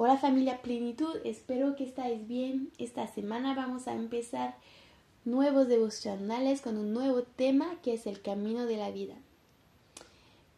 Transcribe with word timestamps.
Hola 0.00 0.16
familia 0.16 0.62
Plenitud, 0.62 1.16
espero 1.24 1.74
que 1.74 1.82
estáis 1.82 2.28
bien. 2.28 2.70
Esta 2.78 3.08
semana 3.08 3.56
vamos 3.56 3.88
a 3.88 3.94
empezar 3.94 4.54
nuevos 5.24 5.66
devocionales 5.66 6.60
con 6.60 6.76
un 6.76 6.92
nuevo 6.92 7.24
tema 7.24 7.80
que 7.82 7.94
es 7.94 8.06
el 8.06 8.22
camino 8.22 8.66
de 8.66 8.76
la 8.76 8.92
vida. 8.92 9.16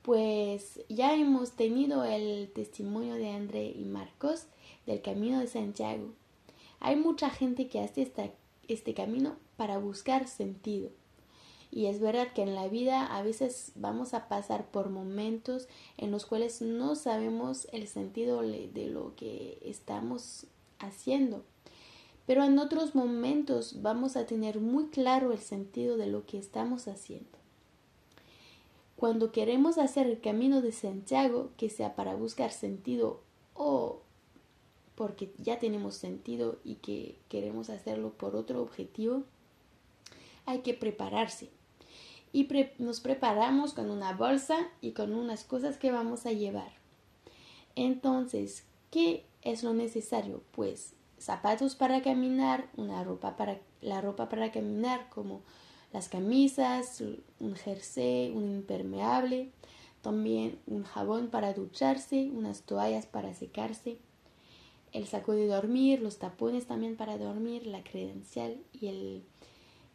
Pues 0.03 0.80
ya 0.90 1.14
hemos 1.14 1.53
tenido 1.53 2.04
el 2.04 2.50
testimonio 2.53 3.14
de 3.14 3.30
André 3.30 3.72
y 3.74 3.87
Marcos 3.87 4.45
del 4.84 5.00
camino 5.00 5.40
de 5.40 5.46
Santiago. 5.46 6.12
Hay 6.78 6.96
mucha 6.96 7.30
gente 7.30 7.68
que 7.68 7.80
hace 7.80 8.12
este 8.68 8.92
camino 8.92 9.36
para 9.56 9.78
buscar 9.78 10.28
sentido. 10.28 10.90
Y 11.72 11.87
es 11.87 12.00
verdad 12.00 12.32
que 12.32 12.42
en 12.42 12.54
la 12.54 12.68
vida 12.68 13.06
a 13.06 13.22
veces 13.22 13.72
vamos 13.76 14.12
a 14.12 14.28
pasar 14.28 14.71
por 14.71 14.90
momentos 14.90 15.68
en 15.96 16.10
los 16.10 16.27
cuales 16.27 16.60
no 16.62 16.96
sabemos 16.96 17.68
el 17.73 17.86
sentido 17.86 18.42
de 18.42 18.86
lo 18.86 19.14
que 19.14 19.59
estamos 19.62 20.46
haciendo. 20.80 21.45
Pero 22.26 22.45
en 22.45 22.59
otros 22.59 22.95
momentos 22.95 23.82
vamos 23.82 24.16
a 24.16 24.26
tener 24.26 24.60
muy 24.60 24.86
claro 24.86 25.32
el 25.32 25.38
sentido 25.38 25.96
de 25.96 26.06
lo 26.06 26.26
que 26.26 26.38
estamos 26.38 26.88
haciendo. 26.88 27.38
Cuando 28.96 29.32
queremos 29.32 29.78
hacer 29.78 30.06
el 30.06 30.20
camino 30.20 30.60
de 30.60 30.73
Santiago, 30.73 31.50
que 31.56 31.70
sea 31.70 31.95
para 31.95 32.14
buscar 32.14 32.50
sentido 32.50 33.20
o 33.54 34.00
porque 34.95 35.32
ya 35.38 35.59
tenemos 35.59 35.95
sentido 35.95 36.59
y 36.62 36.74
que 36.74 37.16
queremos 37.28 37.70
hacerlo 37.70 38.10
por 38.10 38.37
otro 38.37 38.60
objetivo, 38.60 39.23
hay 40.45 40.60
que 40.60 40.74
prepararse 40.74 41.48
y 42.32 42.48
nos 42.78 43.00
preparamos 43.00 43.72
con 43.72 43.90
una 43.90 44.12
bolsa 44.12 44.58
y 44.80 44.92
con 44.92 45.14
unas 45.14 45.44
cosas 45.44 45.78
que 45.78 45.92
vamos 45.92 46.26
a 46.26 46.32
llevar. 46.32 46.72
Entonces, 47.76 48.64
¿qué 48.90 49.24
es 49.42 49.62
lo 49.62 49.74
necesario? 49.74 50.42
Pues 50.52 50.94
zapatos 51.18 51.74
para 51.74 52.02
caminar, 52.02 52.68
una 52.76 53.04
ropa 53.04 53.37
para 53.37 53.59
la 53.80 54.00
ropa 54.00 54.28
para 54.28 54.52
caminar 54.52 55.09
como 55.09 55.42
las 55.92 56.09
camisas, 56.09 57.02
un 57.40 57.56
jersey, 57.56 58.30
un 58.30 58.50
impermeable, 58.50 59.50
también 60.02 60.59
un 60.66 60.84
jabón 60.84 61.28
para 61.28 61.52
ducharse, 61.52 62.30
unas 62.32 62.62
toallas 62.62 63.06
para 63.06 63.34
secarse, 63.34 63.98
el 64.92 65.06
saco 65.06 65.33
de 65.33 65.47
dormir, 65.47 66.00
los 66.00 66.19
tapones 66.19 66.67
también 66.67 66.97
para 66.97 67.19
dormir, 67.19 67.67
la 67.67 67.83
credencial 67.83 68.59
y 68.72 68.89
el 68.89 69.25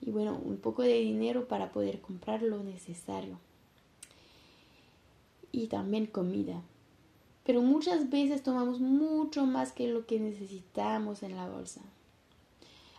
y 0.06 0.12
bueno, 0.12 0.40
un 0.46 0.58
poco 0.58 0.84
de 0.84 1.00
dinero 1.00 1.48
para 1.48 1.72
poder 1.72 2.00
comprar 2.00 2.44
lo 2.44 2.64
necesario. 2.64 3.40
Y 5.52 5.66
también 5.66 6.06
comida. 6.06 6.62
Pero 7.44 7.64
muchas 7.64 8.12
veces 8.12 8.44
tomamos 8.44 8.80
mucho 8.80 9.48
más 9.48 9.72
que 9.72 9.88
lo 9.88 10.06
que 10.06 10.20
necesitamos 10.20 11.24
en 11.24 11.36
la 11.36 11.50
bolsa. 11.50 11.82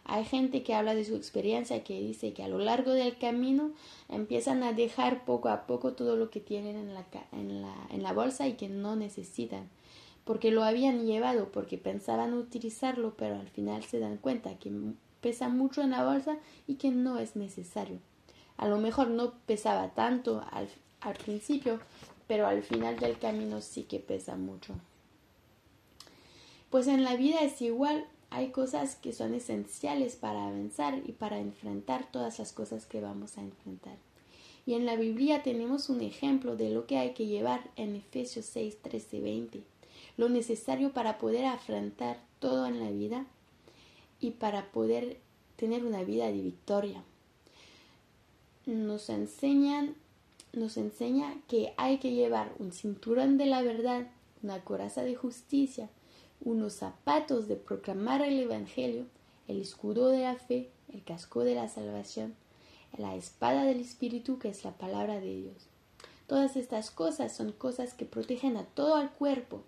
Hay 0.04 0.24
gente 0.24 0.64
que 0.64 0.74
habla 0.74 0.94
de 0.94 1.04
su 1.04 1.14
experiencia 1.14 1.84
que 1.84 2.00
dice 2.00 2.32
que 2.32 2.42
a 2.42 2.48
lo 2.48 2.58
largo 2.58 2.92
del 2.92 3.18
camino 3.18 3.70
empiezan 4.08 4.64
a 4.64 4.72
dejar 4.72 5.24
poco 5.24 5.48
a 5.48 5.66
poco 5.66 5.92
todo 5.92 6.16
lo 6.16 6.30
que 6.30 6.40
tienen 6.40 6.76
en 6.76 6.94
la, 6.94 7.04
en 7.32 7.62
la, 7.62 7.74
en 7.90 8.02
la 8.02 8.12
bolsa 8.12 8.48
y 8.48 8.54
que 8.54 8.68
no 8.68 8.96
necesitan, 8.96 9.68
porque 10.24 10.50
lo 10.50 10.64
habían 10.64 11.06
llevado, 11.06 11.50
porque 11.50 11.78
pensaban 11.78 12.34
utilizarlo, 12.34 13.14
pero 13.16 13.36
al 13.36 13.48
final 13.48 13.84
se 13.84 13.98
dan 13.98 14.16
cuenta 14.16 14.58
que 14.58 14.70
pesa 15.26 15.48
mucho 15.48 15.82
en 15.82 15.90
la 15.90 16.04
bolsa 16.04 16.38
y 16.68 16.76
que 16.76 16.92
no 16.92 17.18
es 17.18 17.34
necesario. 17.34 17.98
A 18.58 18.68
lo 18.68 18.78
mejor 18.78 19.08
no 19.08 19.32
pesaba 19.44 19.88
tanto 19.88 20.44
al, 20.52 20.68
principio, 21.24 21.80
pero 22.28 22.46
al 22.46 22.62
final 22.62 22.96
del 23.00 23.18
camino 23.18 23.60
sí 23.60 23.82
que 23.82 23.98
pesa 23.98 24.36
mucho. 24.36 24.74
Pues 26.70 26.86
en 26.86 27.02
la 27.02 27.16
vida 27.16 27.40
es 27.40 27.60
igual, 27.60 28.06
hay 28.30 28.50
cosas 28.50 28.94
que 28.94 29.12
son 29.12 29.34
esenciales 29.34 30.14
para 30.14 30.46
avanzar 30.46 31.00
y 31.04 31.10
para 31.10 31.40
enfrentar 31.40 32.08
todas 32.12 32.38
las 32.38 32.52
cosas 32.52 32.86
que 32.86 33.00
vamos 33.00 33.36
a 33.36 33.40
enfrentar. 33.40 33.96
Y 34.64 34.74
en 34.74 34.86
la 34.86 34.94
Biblia 34.94 35.42
tenemos 35.42 35.88
un 35.88 36.02
ejemplo 36.02 36.54
de 36.54 36.70
lo 36.70 36.86
que 36.86 36.98
hay 36.98 37.14
que 37.14 37.26
llevar 37.26 37.68
en 37.74 37.96
Efesios 37.96 38.46
6, 38.46 38.78
13, 38.80 39.20
20. 39.20 39.64
Lo 40.18 40.28
necesario 40.28 40.92
para 40.92 41.18
poder 41.18 41.46
afrontar 41.46 42.20
todo 42.38 42.66
en 42.66 42.78
la 42.78 42.92
vida 42.92 43.26
y 44.20 44.32
para 44.32 44.70
poder 44.72 45.18
tener 45.56 45.84
una 45.84 46.02
vida 46.02 46.26
de 46.26 46.40
victoria. 46.40 47.02
Nos 48.66 49.08
enseñan, 49.10 49.94
nos 50.52 50.76
enseña 50.76 51.34
que 51.48 51.72
hay 51.76 51.98
que 51.98 52.12
llevar 52.12 52.52
un 52.58 52.72
cinturón 52.72 53.38
de 53.38 53.46
la 53.46 53.62
verdad, 53.62 54.06
una 54.42 54.62
coraza 54.64 55.02
de 55.02 55.14
justicia, 55.14 55.88
unos 56.40 56.74
zapatos 56.74 57.48
de 57.48 57.56
proclamar 57.56 58.22
el 58.22 58.38
Evangelio, 58.38 59.06
el 59.48 59.60
escudo 59.60 60.08
de 60.08 60.20
la 60.20 60.36
fe, 60.36 60.70
el 60.92 61.02
casco 61.04 61.44
de 61.44 61.54
la 61.54 61.68
salvación, 61.68 62.34
la 62.98 63.14
espada 63.16 63.64
del 63.64 63.80
Espíritu 63.80 64.38
que 64.38 64.48
es 64.48 64.64
la 64.64 64.72
palabra 64.72 65.20
de 65.20 65.34
Dios. 65.34 65.66
Todas 66.26 66.56
estas 66.56 66.90
cosas 66.90 67.36
son 67.36 67.52
cosas 67.52 67.94
que 67.94 68.04
protegen 68.04 68.56
a 68.56 68.64
todo 68.64 69.00
el 69.00 69.10
cuerpo 69.10 69.62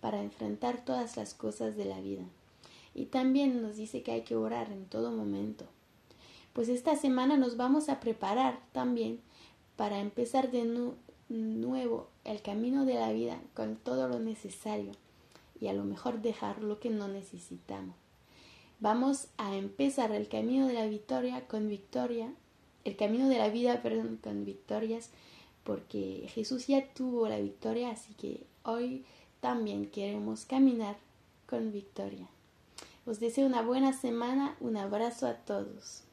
para 0.00 0.22
enfrentar 0.22 0.84
todas 0.84 1.16
las 1.16 1.34
cosas 1.34 1.76
de 1.76 1.84
la 1.84 2.00
vida. 2.00 2.24
Y 2.94 3.06
también 3.06 3.62
nos 3.62 3.76
dice 3.76 4.02
que 4.02 4.12
hay 4.12 4.22
que 4.22 4.36
orar 4.36 4.70
en 4.72 4.86
todo 4.86 5.12
momento. 5.12 5.66
Pues 6.52 6.68
esta 6.68 6.96
semana 6.96 7.36
nos 7.36 7.56
vamos 7.56 7.88
a 7.88 8.00
preparar 8.00 8.60
también 8.72 9.20
para 9.76 10.00
empezar 10.00 10.50
de 10.50 10.90
nuevo 11.28 12.08
el 12.24 12.42
camino 12.42 12.84
de 12.84 12.94
la 12.94 13.12
vida 13.12 13.40
con 13.54 13.76
todo 13.76 14.08
lo 14.08 14.18
necesario 14.18 14.92
y 15.60 15.68
a 15.68 15.72
lo 15.72 15.84
mejor 15.84 16.22
dejar 16.22 16.62
lo 16.62 16.80
que 16.80 16.90
no 16.90 17.06
necesitamos. 17.08 17.94
Vamos 18.80 19.28
a 19.36 19.56
empezar 19.56 20.10
el 20.10 20.28
camino 20.28 20.66
de 20.66 20.74
la 20.74 20.86
victoria 20.86 21.46
con 21.46 21.68
victoria, 21.68 22.32
el 22.84 22.96
camino 22.96 23.28
de 23.28 23.38
la 23.38 23.50
vida, 23.50 23.82
con 24.22 24.44
victorias, 24.44 25.10
porque 25.64 26.28
Jesús 26.34 26.66
ya 26.66 26.92
tuvo 26.94 27.28
la 27.28 27.38
victoria, 27.38 27.90
así 27.90 28.14
que 28.14 28.46
hoy 28.64 29.04
también 29.40 29.90
queremos 29.90 30.46
caminar 30.46 30.96
con 31.46 31.72
victoria. 31.72 32.26
Os 33.10 33.18
deseo 33.18 33.44
una 33.44 33.62
buena 33.62 33.92
semana, 33.92 34.54
un 34.60 34.76
abrazo 34.76 35.26
a 35.26 35.34
todos. 35.34 36.04